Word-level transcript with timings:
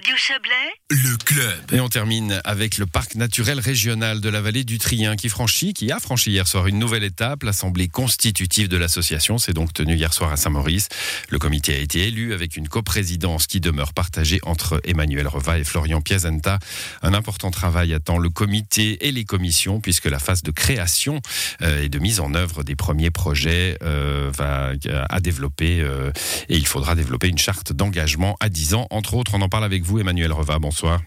Radio 0.00 0.16
Chablais, 0.16 0.72
Le 0.88 1.16
club. 1.18 1.72
Et 1.72 1.80
on 1.80 1.90
termine 1.90 2.40
avec 2.44 2.78
le 2.78 2.86
parc 2.86 3.16
naturel 3.16 3.60
régional 3.60 4.22
de 4.22 4.30
la 4.30 4.40
vallée 4.40 4.64
du 4.64 4.78
Trien 4.78 5.14
qui 5.14 5.28
franchit, 5.28 5.74
qui 5.74 5.92
a 5.92 5.98
franchi 5.98 6.30
hier 6.30 6.48
soir 6.48 6.68
une 6.68 6.78
nouvelle 6.78 7.04
étape. 7.04 7.42
L'assemblée 7.42 7.86
constitutive 7.86 8.68
de 8.68 8.78
l'association 8.78 9.36
s'est 9.36 9.52
donc 9.52 9.74
tenue 9.74 9.96
hier 9.96 10.14
soir 10.14 10.32
à 10.32 10.38
Saint-Maurice. 10.38 10.88
Le 11.28 11.38
comité 11.38 11.74
a 11.74 11.78
été 11.78 12.06
élu 12.06 12.32
avec 12.32 12.56
une 12.56 12.66
coprésidence 12.66 13.46
qui 13.46 13.60
demeure 13.60 13.92
partagée 13.92 14.40
entre 14.42 14.80
Emmanuel 14.84 15.28
Reva 15.28 15.58
et 15.58 15.64
Florian 15.64 16.00
Piazenta. 16.00 16.58
Un 17.02 17.12
important 17.12 17.50
travail 17.50 17.92
attend 17.92 18.16
le 18.16 18.30
comité 18.30 19.06
et 19.06 19.12
les 19.12 19.24
commissions 19.24 19.82
puisque 19.82 20.06
la 20.06 20.18
phase 20.18 20.42
de 20.42 20.50
création 20.50 21.20
euh, 21.60 21.82
et 21.82 21.90
de 21.90 21.98
mise 21.98 22.20
en 22.20 22.32
œuvre 22.32 22.64
des 22.64 22.74
premiers 22.74 23.10
projets 23.10 23.76
euh, 23.82 24.30
va 24.34 24.72
à 25.10 25.20
développer 25.20 25.82
euh, 25.82 26.10
et 26.48 26.56
il 26.56 26.66
faudra 26.66 26.94
développer 26.94 27.28
une 27.28 27.38
charte 27.38 27.74
d'engagement 27.74 28.38
à 28.40 28.48
10 28.48 28.72
ans. 28.72 28.86
Entre 28.88 29.12
autres, 29.12 29.32
on 29.34 29.42
en 29.42 29.50
parle 29.50 29.64
avec 29.64 29.82
vous, 29.82 29.89
Emmanuel 29.98 30.32
Reva. 30.32 30.58
Bonsoir. 30.58 31.00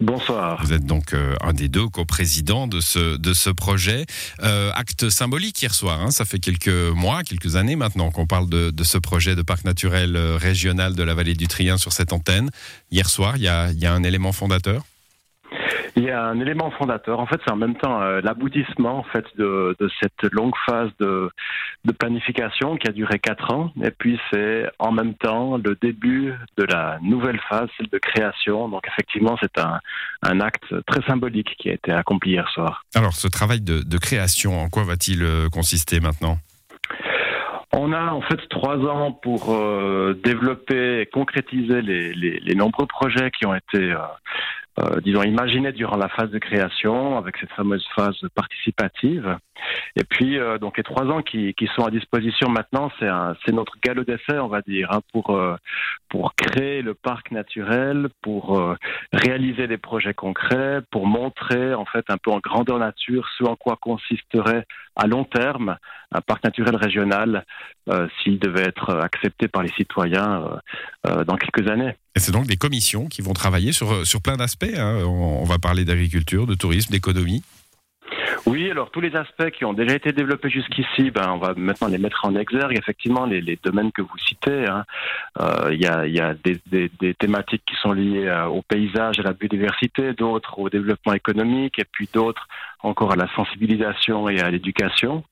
Bonsoir. 0.00 0.62
Vous 0.62 0.72
êtes 0.72 0.84
donc 0.84 1.14
euh, 1.14 1.34
un 1.42 1.52
des 1.52 1.68
deux 1.68 1.88
coprésidents 1.88 2.66
de 2.66 2.80
ce, 2.80 3.16
de 3.16 3.32
ce 3.32 3.50
projet. 3.50 4.06
Euh, 4.42 4.70
acte 4.74 5.08
symbolique 5.10 5.60
hier 5.60 5.74
soir, 5.74 6.00
hein, 6.00 6.10
ça 6.10 6.24
fait 6.24 6.38
quelques 6.38 6.68
mois, 6.68 7.22
quelques 7.22 7.56
années 7.56 7.76
maintenant 7.76 8.10
qu'on 8.10 8.26
parle 8.26 8.48
de, 8.48 8.70
de 8.70 8.84
ce 8.84 8.98
projet 8.98 9.34
de 9.34 9.42
parc 9.42 9.64
naturel 9.64 10.16
euh, 10.16 10.36
régional 10.36 10.94
de 10.94 11.02
la 11.02 11.14
vallée 11.14 11.34
du 11.34 11.46
Trien 11.46 11.78
sur 11.78 11.92
cette 11.92 12.12
antenne. 12.12 12.50
Hier 12.90 13.08
soir, 13.08 13.36
il 13.36 13.42
y 13.42 13.48
a, 13.48 13.70
il 13.70 13.78
y 13.78 13.86
a 13.86 13.92
un 13.92 14.02
élément 14.02 14.32
fondateur? 14.32 14.84
Il 15.98 16.04
y 16.04 16.10
a 16.10 16.22
un 16.22 16.38
élément 16.40 16.70
fondateur. 16.72 17.20
En 17.20 17.26
fait, 17.26 17.40
c'est 17.44 17.52
en 17.52 17.56
même 17.56 17.74
temps 17.74 18.02
euh, 18.02 18.20
l'aboutissement 18.22 18.98
en 18.98 19.02
fait 19.02 19.24
de, 19.38 19.74
de 19.80 19.90
cette 20.00 20.30
longue 20.30 20.54
phase 20.66 20.90
de, 21.00 21.30
de 21.86 21.92
planification 21.92 22.76
qui 22.76 22.86
a 22.86 22.92
duré 22.92 23.18
quatre 23.18 23.52
ans. 23.52 23.72
Et 23.82 23.90
puis 23.90 24.20
c'est 24.30 24.68
en 24.78 24.92
même 24.92 25.14
temps 25.14 25.56
le 25.56 25.74
début 25.80 26.34
de 26.58 26.64
la 26.64 26.98
nouvelle 27.02 27.40
phase, 27.48 27.68
celle 27.78 27.88
de 27.88 27.98
création. 27.98 28.68
Donc 28.68 28.86
effectivement, 28.86 29.38
c'est 29.40 29.58
un, 29.58 29.80
un 30.22 30.40
acte 30.40 30.74
très 30.86 31.00
symbolique 31.06 31.54
qui 31.58 31.70
a 31.70 31.72
été 31.72 31.92
accompli 31.92 32.32
hier 32.32 32.48
soir. 32.50 32.84
Alors, 32.94 33.14
ce 33.14 33.28
travail 33.28 33.62
de, 33.62 33.82
de 33.82 33.98
création, 33.98 34.60
en 34.60 34.68
quoi 34.68 34.84
va-t-il 34.84 35.22
euh, 35.22 35.48
consister 35.48 36.00
maintenant? 36.00 36.36
On 37.72 37.92
a 37.92 38.12
en 38.12 38.20
fait 38.22 38.40
trois 38.48 38.76
ans 38.76 39.12
pour 39.12 39.54
euh, 39.54 40.18
développer 40.24 41.00
et 41.00 41.06
concrétiser 41.06 41.82
les, 41.82 42.12
les, 42.14 42.38
les 42.40 42.54
nombreux 42.54 42.86
projets 42.86 43.30
qui 43.30 43.44
ont 43.44 43.54
été, 43.54 43.92
euh, 43.92 43.98
euh, 44.78 45.00
disons, 45.00 45.22
imaginés 45.22 45.72
durant 45.72 45.96
la 45.96 46.08
phase 46.08 46.30
de 46.30 46.38
création, 46.38 47.16
avec 47.16 47.36
cette 47.38 47.52
fameuse 47.52 47.86
phase 47.94 48.16
participative. 48.34 49.38
Et 49.96 50.04
puis, 50.04 50.38
euh, 50.38 50.58
donc, 50.58 50.76
les 50.76 50.82
trois 50.82 51.04
ans 51.06 51.22
qui, 51.22 51.54
qui 51.54 51.66
sont 51.74 51.84
à 51.84 51.90
disposition 51.90 52.48
maintenant, 52.50 52.90
c'est 52.98 53.52
notre 53.52 53.74
galop 53.82 54.04
d'essai, 54.04 54.38
on 54.38 54.48
va 54.48 54.60
dire, 54.60 54.92
hein, 54.92 55.00
pour 55.12 55.30
euh, 55.30 55.56
pour 56.08 56.34
créer 56.34 56.82
le 56.82 56.94
parc 56.94 57.30
naturel, 57.30 58.08
pour 58.22 58.58
euh, 58.58 58.76
réaliser 59.12 59.66
des 59.66 59.78
projets 59.78 60.14
concrets, 60.14 60.80
pour 60.90 61.06
montrer 61.06 61.74
en 61.74 61.84
fait 61.84 62.04
un 62.08 62.18
peu 62.18 62.30
en 62.30 62.38
grandeur 62.38 62.78
nature 62.78 63.28
ce 63.38 63.44
en 63.44 63.56
quoi 63.56 63.76
consisterait 63.80 64.64
à 64.96 65.06
long 65.06 65.24
terme 65.24 65.76
un 66.12 66.20
parc 66.20 66.44
naturel 66.44 66.76
régional 66.76 67.44
euh, 67.88 68.08
s'il 68.22 68.38
devait 68.38 68.62
être 68.62 68.90
accepté 68.96 69.48
par 69.48 69.62
les 69.62 69.70
citoyens 69.76 70.42
euh, 70.42 70.56
euh, 71.06 71.24
dans 71.24 71.36
quelques 71.36 71.68
années. 71.68 71.94
Et 72.14 72.20
c'est 72.20 72.32
donc 72.32 72.46
des 72.46 72.56
commissions 72.56 73.06
qui 73.06 73.22
vont 73.22 73.32
travailler 73.32 73.72
sur, 73.72 74.06
sur 74.06 74.22
plein 74.22 74.36
d'aspects. 74.36 74.64
hein. 74.76 75.02
On, 75.04 75.40
on 75.42 75.44
va 75.44 75.58
parler 75.58 75.84
d'agriculture, 75.84 76.46
de 76.46 76.54
tourisme, 76.54 76.92
d'économie. 76.92 77.42
Oui, 78.46 78.70
alors 78.70 78.90
tous 78.92 79.00
les 79.00 79.16
aspects 79.16 79.50
qui 79.50 79.64
ont 79.64 79.72
déjà 79.72 79.96
été 79.96 80.12
développés 80.12 80.50
jusqu'ici, 80.50 81.10
ben, 81.10 81.32
on 81.32 81.38
va 81.38 81.54
maintenant 81.56 81.88
les 81.88 81.98
mettre 81.98 82.24
en 82.24 82.36
exergue. 82.36 82.78
Effectivement, 82.78 83.26
les, 83.26 83.40
les 83.40 83.58
domaines 83.60 83.90
que 83.90 84.02
vous 84.02 84.18
citez, 84.18 84.66
hein. 84.68 84.84
Euh, 85.40 85.70
il 85.72 85.82
y, 85.82 85.86
a, 85.86 86.06
il 86.06 86.14
y 86.14 86.20
a 86.20 86.32
des, 86.34 86.60
des- 86.66 86.90
des 87.00 87.14
thématiques 87.14 87.64
qui 87.66 87.74
sont 87.82 87.90
liées 87.92 88.26
euh, 88.28 88.46
au 88.46 88.62
paysage, 88.62 89.18
à 89.18 89.22
la 89.24 89.32
biodiversité, 89.32 90.12
d'autres 90.12 90.60
au 90.60 90.70
développement 90.70 91.12
économique, 91.12 91.80
et 91.80 91.84
puis 91.90 92.08
d'autres 92.12 92.46
encore 92.82 93.12
à 93.12 93.16
la 93.16 93.26
sensibilisation 93.34 94.28
et 94.28 94.40
à 94.40 94.48
l'éducation. 94.48 95.24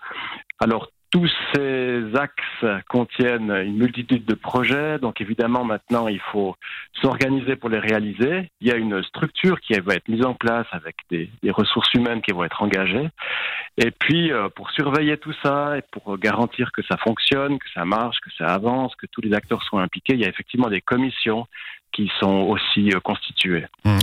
Alors 0.59 0.91
tous 1.15 1.31
ces 1.55 2.03
axes 2.17 2.83
contiennent 2.89 3.53
une 3.53 3.77
multitude 3.77 4.25
de 4.25 4.35
projets, 4.35 4.99
donc 4.99 5.21
évidemment 5.21 5.63
maintenant 5.63 6.09
il 6.09 6.19
faut 6.19 6.57
s'organiser 7.01 7.55
pour 7.55 7.69
les 7.69 7.79
réaliser. 7.79 8.51
Il 8.61 8.67
y 8.67 8.73
a 8.73 8.75
une 8.75 9.01
structure 9.05 9.61
qui 9.61 9.75
va 9.75 9.95
être 9.95 10.09
mise 10.09 10.25
en 10.25 10.35
place 10.35 10.67
avec 10.73 10.97
des, 11.13 11.31
ressources 11.51 11.95
humaines 11.95 12.21
qui 12.21 12.33
vont 12.33 12.43
être 12.43 12.61
engagées. 12.61 13.09
Et 13.79 13.93
puis 13.93 14.33
euh, 14.33 14.49
pour 14.49 14.73
surveiller 14.73 15.17
tout 15.17 15.35
ça 15.41 15.79
et 15.79 15.83
pour 15.93 16.19
garantir 16.19 16.73
que 16.73 16.83
ça 16.83 16.97
fonctionne, 16.97 17.61
que 17.61 17.71
ça 17.73 17.85
marche, 17.85 18.19
que 18.19 18.31
ça 18.37 18.47
avance, 18.47 18.97
que 18.97 19.07
tous 19.07 19.21
les 19.21 19.35
acteurs 19.35 19.63
soient 19.63 19.83
impliqués, 19.83 20.15
il 20.15 20.21
y 20.21 20.25
a 20.25 20.29
effectivement 20.29 20.69
des 20.69 20.81
commissions 20.81 21.47
qui 21.95 22.11
sont 22.19 22.27
aussi 22.27 22.91
euh, 22.91 23.01
constituées. 23.01 23.65
Hum, 23.85 23.99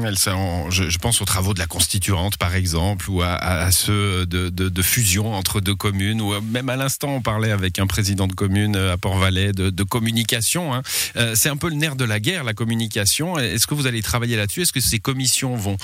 je, 0.69 0.97
pense 0.97 1.21
aux 1.21 1.25
travaux 1.25 1.53
de 1.53 1.59
la 1.59 1.67
constituante, 1.67 2.37
par 2.37 2.55
exemple, 2.55 3.09
ou 3.09 3.21
à, 3.21 3.71
ceux 3.71 4.25
de, 4.25 4.81
fusion 4.81 5.33
entre 5.33 5.61
deux 5.61 5.75
communes, 5.75 6.21
ou 6.21 6.39
même 6.41 6.69
à 6.69 6.75
l'instant, 6.75 7.09
on 7.15 7.21
parlait 7.21 7.51
avec 7.51 7.79
un 7.79 7.87
président 7.87 8.27
de 8.27 8.33
commune 8.33 8.75
euh, 8.75 8.93
à 8.93 8.97
Port-Valais 8.97 9.51
de, 9.51 9.83
communication. 9.83 10.73
hein. 10.73 10.81
Euh, 11.17 11.33
c'est 11.35 11.49
un 11.49 11.57
peu 11.57 11.69
le 11.69 11.75
nerf 11.75 11.95
de 11.95 12.05
la 12.05 12.19
guerre, 12.19 12.43
la 12.43 12.53
communication. 12.53 13.37
Est-ce 13.37 13.67
que 13.67 13.73
vous 13.73 13.87
allez 13.87 14.01
travailler 14.01 14.37
là-dessus? 14.37 14.61
Est-ce 14.61 14.73
que 14.73 14.79
ces 14.79 14.99
commissions 14.99 15.55
vont, 15.55 15.77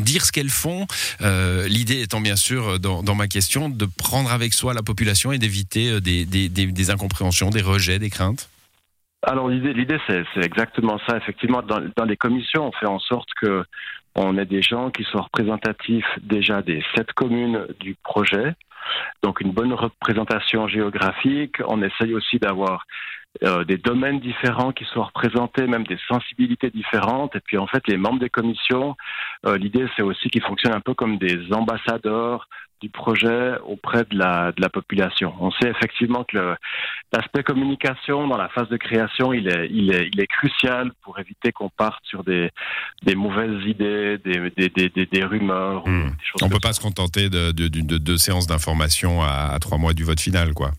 dire 0.00 0.24
ce 0.24 0.32
qu'elles 0.32 0.50
font? 0.50 0.86
L'idée 1.20 2.02
étant 2.02 2.20
bien 2.20 2.36
sûr, 2.36 2.78
dans, 2.78 3.14
ma 3.14 3.28
question, 3.28 3.68
de 3.68 3.86
prendre 3.86 4.30
avec 4.30 4.52
soi 4.52 4.74
la 4.74 4.82
population 4.82 5.32
et 5.32 5.38
d'éviter 5.38 6.00
des 6.00 6.90
incompréhensions, 6.90 7.50
des 7.50 7.62
rejets, 7.62 7.98
des 7.98 8.10
craintes. 8.10 8.48
Alors 9.22 9.48
l'idée, 9.48 9.72
l'idée 9.72 9.98
c'est, 10.06 10.24
exactement 10.36 10.98
ça. 11.08 11.16
Effectivement, 11.16 11.62
dans, 11.62 11.80
dans 11.96 12.04
les 12.04 12.16
commissions, 12.16 12.68
on 12.68 12.72
fait 12.72 12.86
en 12.86 13.00
sorte 13.00 13.28
que 13.40 13.64
on 14.14 14.36
ait 14.36 14.46
des 14.46 14.62
gens 14.62 14.90
qui 14.90 15.04
soient 15.04 15.22
représentatifs 15.22 16.18
déjà 16.22 16.62
des 16.62 16.82
sept 16.94 17.12
communes 17.12 17.66
du 17.80 17.94
projet. 18.02 18.54
Donc 19.22 19.40
une 19.40 19.52
bonne 19.52 19.72
représentation 19.72 20.66
géographique. 20.68 21.56
On 21.66 21.82
essaye 21.82 22.14
aussi 22.14 22.38
d'avoir 22.38 22.84
euh, 23.44 23.64
des 23.64 23.76
domaines 23.76 24.20
différents 24.20 24.72
qui 24.72 24.84
soient 24.84 25.04
représentés, 25.04 25.66
même 25.66 25.84
des 25.84 25.98
sensibilités 26.08 26.70
différentes. 26.70 27.36
Et 27.36 27.40
puis 27.40 27.58
en 27.58 27.66
fait, 27.66 27.86
les 27.86 27.96
membres 27.96 28.18
des 28.18 28.30
commissions, 28.30 28.96
euh, 29.46 29.58
l'idée 29.58 29.86
c'est 29.96 30.02
aussi 30.02 30.30
qu'ils 30.30 30.42
fonctionnent 30.42 30.74
un 30.74 30.80
peu 30.80 30.94
comme 30.94 31.18
des 31.18 31.52
ambassadeurs 31.52 32.48
du 32.80 32.88
projet 32.90 33.54
auprès 33.66 34.04
de 34.04 34.16
la, 34.16 34.52
de 34.52 34.60
la 34.60 34.68
population. 34.68 35.34
On 35.40 35.50
sait 35.50 35.68
effectivement 35.68 36.24
que 36.24 36.54
l'aspect 37.12 37.42
communication 37.42 38.28
dans 38.28 38.36
la 38.36 38.48
phase 38.48 38.68
de 38.68 38.76
création, 38.76 39.32
il 39.32 39.48
est, 39.48 39.68
il 39.70 39.92
est, 39.94 40.08
il 40.12 40.20
est 40.20 40.26
crucial 40.26 40.92
pour 41.02 41.18
éviter 41.18 41.50
qu'on 41.52 41.70
parte 41.70 42.04
sur 42.04 42.22
des, 42.22 42.50
des 43.02 43.14
mauvaises 43.16 43.64
idées, 43.66 44.18
des, 44.18 44.50
des, 44.56 44.68
des, 44.90 45.06
des, 45.06 45.24
rumeurs. 45.24 45.84
ou 45.86 45.90
Hmm. 45.90 46.10
des 46.10 46.24
choses 46.24 46.42
On 46.42 46.46
ne 46.46 46.52
peut 46.52 46.60
pas 46.60 46.72
se 46.72 46.80
contenter 46.80 47.28
de, 47.28 47.50
de, 47.52 47.68
de- 47.68 47.80
de 47.80 47.98
deux 47.98 48.16
séances 48.16 48.46
d'information 48.46 49.22
à, 49.22 49.50
à 49.54 49.58
trois 49.58 49.78
mois 49.78 49.92
du 49.92 50.04
vote 50.04 50.20
final, 50.20 50.54
quoi. 50.54 50.70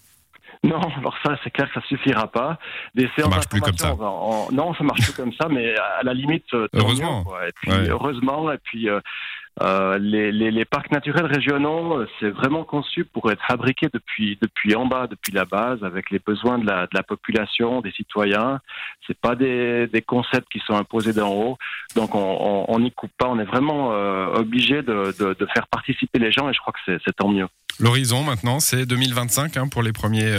Non, 0.63 0.81
alors 0.97 1.15
ça, 1.25 1.37
c'est 1.43 1.51
clair 1.51 1.71
que 1.71 1.79
ça 1.79 1.87
suffira 1.87 2.27
pas. 2.29 2.59
Des 2.93 3.09
séances 3.15 3.29
marche 3.29 3.47
plus 3.47 3.61
comme 3.61 3.77
ça. 3.77 3.95
non, 4.51 4.73
ça 4.73 4.83
marche 4.83 5.01
plus 5.03 5.13
comme 5.13 5.31
ça, 5.33 5.47
mais 5.49 5.73
à 5.77 6.03
la 6.03 6.13
limite, 6.13 6.45
Heureusement. 6.73 7.23
mieux. 7.25 7.47
Et 7.47 7.51
puis, 7.61 7.71
Ouais. 7.71 7.89
heureusement, 7.89 8.51
et 8.51 8.57
puis. 8.57 8.89
euh, 8.89 8.99
euh, 9.61 9.97
les, 9.97 10.65
parcs 10.65 10.91
naturels 10.91 11.25
régionaux, 11.25 11.99
euh, 11.99 12.07
c'est 12.19 12.29
vraiment 12.29 12.63
conçu 12.63 13.03
pour 13.03 13.29
être 13.31 13.41
fabriqué 13.45 13.87
depuis 13.93 14.37
depuis 14.41 14.75
en 14.75 14.85
bas, 14.85 15.07
depuis 15.07 15.33
la 15.33 15.45
base, 15.45 15.83
avec 15.83 16.11
les 16.11 16.19
besoins 16.19 16.57
de 16.59 16.65
la, 16.65 17.03
population, 17.03 17.81
des 17.81 17.91
citoyens. 17.91 18.61
C'est 19.05 19.17
pas 19.17 19.35
des, 19.35 19.89
concepts 20.07 20.47
qui 20.51 20.59
sont 20.65 20.75
imposés 20.75 21.13
d'en 21.13 21.29
haut, 21.33 21.57
donc 21.95 22.15
on 22.15 22.79
n'y 22.79 22.91
coupe 22.91 23.11
pas. 23.17 23.27
On 23.27 23.37
est 23.39 23.45
vraiment 23.45 23.91
euh, 23.91 24.27
obligé 24.35 24.81
de, 24.81 25.13
faire 25.53 25.67
participer 25.67 26.19
les 26.19 26.31
gens, 26.31 26.49
et 26.49 26.53
je 26.53 26.59
crois 26.59 26.73
que 26.73 26.97
c'est 27.05 27.15
tant 27.15 27.27
mieux. 27.27 27.47
L'horizon 27.79 28.23
maintenant, 28.23 28.59
c'est 28.59 28.85
2025 28.85 29.57
hein, 29.57 29.67
pour 29.67 29.83
les, 29.83 29.93
premiers, 29.93 30.33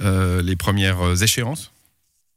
les 0.00 0.56
premières 0.56 1.22
échéances. 1.22 1.73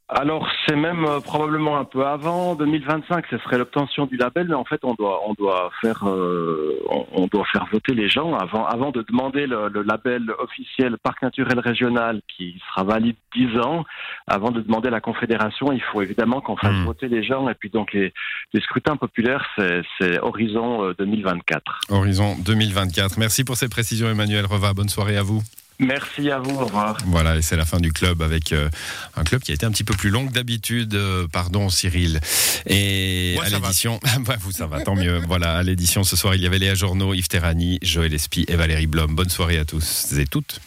Alors 0.09 0.47
c'est 0.65 0.77
même 0.77 1.03
euh, 1.03 1.19
probablement 1.19 1.77
un 1.77 1.83
peu 1.83 2.05
avant 2.05 2.55
2025, 2.55 3.25
ce 3.29 3.37
serait 3.39 3.57
l'obtention 3.57 4.05
du 4.05 4.15
label, 4.15 4.47
mais 4.47 4.55
en 4.55 4.63
fait 4.63 4.79
on 4.83 4.93
doit 4.93 5.19
on 5.27 5.33
doit 5.33 5.69
faire 5.81 6.07
euh, 6.07 6.79
on, 6.89 7.05
on 7.11 7.27
doit 7.27 7.43
faire 7.51 7.67
voter 7.73 7.93
les 7.93 8.07
gens 8.07 8.33
avant 8.33 8.65
avant 8.65 8.91
de 8.91 9.01
demander 9.01 9.47
le, 9.47 9.67
le 9.67 9.81
label 9.81 10.31
officiel 10.39 10.95
parc 11.03 11.21
naturel 11.23 11.59
régional 11.59 12.21
qui 12.33 12.57
sera 12.69 12.85
valide 12.85 13.17
10 13.35 13.59
ans. 13.59 13.83
Avant 14.27 14.51
de 14.51 14.61
demander 14.61 14.89
la 14.89 15.01
confédération, 15.01 15.73
il 15.73 15.81
faut 15.81 16.01
évidemment 16.01 16.39
qu'on 16.39 16.55
fasse 16.55 16.67
Hmm. 16.77 16.85
voter 16.85 17.07
les 17.07 17.23
gens 17.23 17.49
et 17.49 17.53
puis 17.53 17.69
donc 17.69 17.91
les, 17.93 18.13
les 18.53 18.61
scrutins 18.61 18.97
populaires 18.97 19.45
c'est 19.57 20.19
horizon 20.21 20.85
euh, 20.85 20.93
2024. 20.97 21.79
Horizon 21.89 22.35
2024. 22.45 23.17
Merci 23.17 23.43
pour 23.43 23.57
ces 23.57 23.67
précisions, 23.67 24.07
Emmanuel 24.09 24.45
Reva. 24.45 24.73
Bonne 24.73 24.89
soirée 24.89 25.17
à 25.17 25.23
vous. 25.23 25.41
Merci 25.79 26.31
à 26.31 26.39
vous, 26.39 26.55
au 26.55 26.65
revoir. 26.65 26.97
Voilà, 27.05 27.37
et 27.37 27.41
c'est 27.43 27.55
la 27.55 27.65
fin 27.65 27.79
du 27.79 27.91
club 27.91 28.23
avec 28.23 28.51
euh, 28.51 28.67
un 29.15 29.23
club 29.23 29.41
qui 29.41 29.51
a 29.51 29.53
été 29.53 29.65
un 29.65 29.71
petit 29.71 29.83
peu 29.83 29.93
plus 29.93 30.09
long 30.09 30.27
que 30.27 30.33
d'habitude. 30.33 30.95
Euh, 30.95 31.27
pardon, 31.31 31.69
Cyril. 31.69 32.19
Et 32.65 33.33
Moi, 33.35 33.45
à 33.45 33.49
l'édition, 33.49 33.99
bah, 34.21 34.37
vous, 34.39 34.51
ça 34.51 34.65
va, 34.65 34.81
tant 34.81 34.95
mieux. 34.95 35.21
Voilà, 35.27 35.55
à 35.55 35.63
l'édition 35.63 36.03
ce 36.03 36.15
soir, 36.15 36.33
il 36.33 36.41
y 36.41 36.47
avait 36.47 36.59
Léa 36.59 36.73
Journeau, 36.73 37.13
Yves 37.13 37.27
Terrani, 37.27 37.77
Joël 37.83 38.13
Espy 38.13 38.45
et 38.47 38.55
Valérie 38.55 38.87
Blom. 38.87 39.15
Bonne 39.15 39.29
soirée 39.29 39.59
à 39.59 39.65
tous 39.65 40.13
et 40.17 40.25
toutes. 40.25 40.59